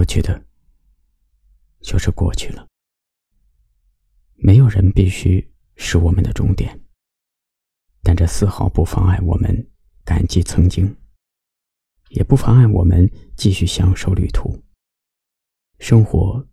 [0.00, 0.42] 过去的，
[1.82, 2.66] 就是过去了。
[4.34, 6.80] 没有人必须是我们的终点，
[8.02, 9.70] 但这丝毫不妨碍我们
[10.02, 10.96] 感激曾经，
[12.08, 14.58] 也不妨碍我们继续享受旅途。
[15.80, 16.48] 生活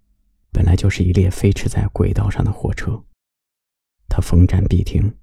[0.51, 3.01] 本来就是一列飞驰在轨道上的火车，
[4.09, 5.17] 它逢站必停。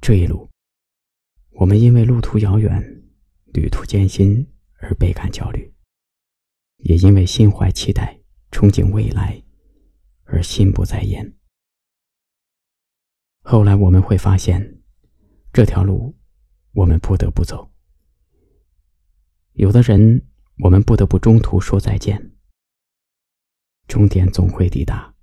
[0.00, 0.50] 这一路，
[1.50, 2.82] 我们因为路途遥远、
[3.52, 4.44] 旅途艰辛
[4.80, 5.72] 而倍感焦虑，
[6.84, 8.20] 也因为心怀期待、
[8.50, 9.42] 憧憬未来
[10.24, 11.34] 而心不在焉。
[13.42, 14.82] 后来我们会发现，
[15.50, 16.14] 这条路
[16.72, 17.70] 我们不得不走。
[19.54, 20.26] 有的人，
[20.58, 22.32] 我们不得不中途说再见。
[23.88, 25.14] 终点总会抵达，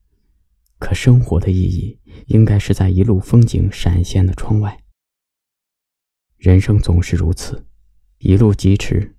[0.79, 4.83] 可生活的意义应该是在一路风景闪现的窗外。
[6.37, 7.67] 人生总是如此，
[8.17, 9.15] 一路疾驰，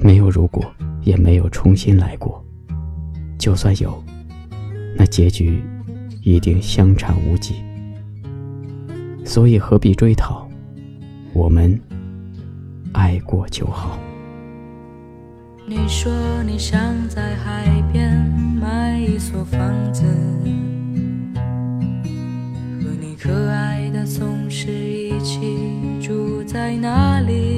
[0.00, 0.74] 没有如果，
[1.04, 2.44] 也没有重新来过。
[3.38, 4.02] 就算有，
[4.96, 5.62] 那结局
[6.22, 7.56] 一定相差无几。
[9.24, 10.48] 所以何必追讨？
[11.32, 11.80] 我们
[12.92, 13.98] 爱过就好。
[15.66, 16.12] 你说
[16.44, 18.12] 你想在海边
[18.60, 19.60] 买一所房
[19.92, 20.04] 子，
[21.34, 25.56] 和你可爱的松狮一起
[26.00, 27.53] 住在那里。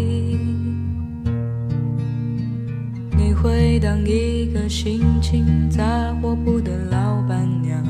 [3.47, 7.81] 会当一个心情杂货铺的老板娘，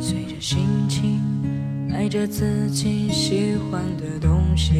[0.00, 1.20] 随着心情。
[1.88, 4.74] 买着自己喜欢的东西，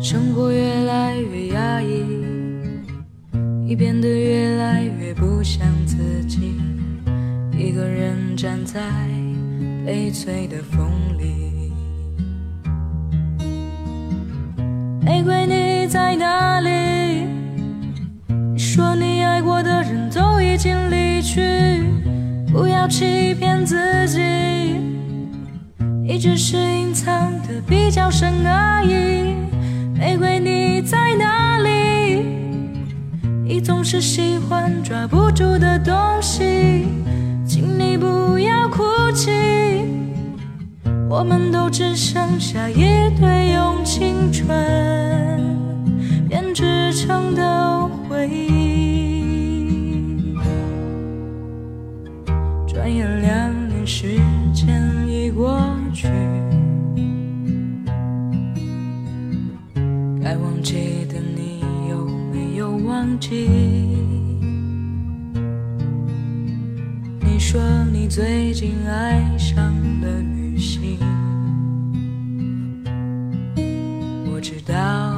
[0.00, 2.04] 生活越来越压抑，
[3.66, 6.54] 已变得越来越不像自己。
[7.56, 8.80] 一个人站在
[9.84, 11.61] 悲催的风里，
[15.92, 16.70] 在哪里？
[18.54, 21.84] 你说你爱过的人都已经离去。
[22.50, 24.18] 不要欺骗自己，
[26.02, 29.34] 你只是隐藏的比较深而已。
[29.94, 32.24] 玫瑰你在哪里？
[33.44, 36.86] 你总是喜欢抓不住的东西，
[37.46, 38.82] 请你不要哭
[39.12, 39.30] 泣。
[41.10, 44.48] 我们都只剩下一堆用青春
[47.04, 49.56] 成的回忆。
[52.64, 54.20] 转眼两年，时
[54.54, 55.60] 间已过
[55.92, 56.06] 去，
[60.22, 63.48] 该忘记的你有没有忘记？
[67.20, 67.60] 你说
[67.92, 71.00] 你最近爱上了旅行，
[74.32, 75.11] 我知道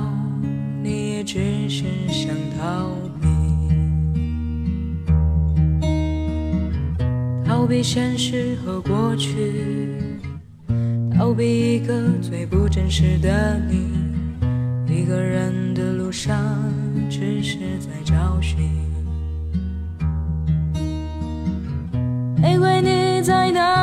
[1.24, 2.90] 只是想逃
[3.20, 3.28] 避。
[7.44, 9.96] 逃避现实和过去，
[11.16, 13.88] 逃避一个最不真实的你。
[14.86, 16.36] 一个人的路上，
[17.10, 18.58] 只是在找寻。
[22.40, 23.73] 玫瑰你在哪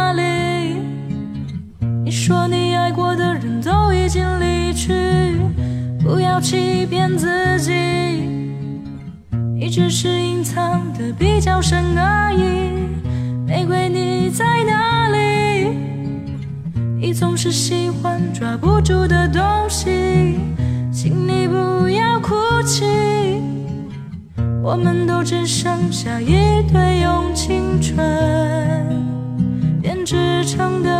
[6.42, 7.72] 欺骗自己，
[9.56, 12.72] 你只是隐藏的比较深而已。
[13.46, 15.70] 玫瑰你在哪里？
[17.00, 20.40] 你总是喜欢抓不住的东西，
[20.92, 22.36] 请你不要哭
[22.66, 22.86] 泣。
[24.64, 27.96] 我们都只剩下一堆用青春
[29.82, 30.91] 编织成的。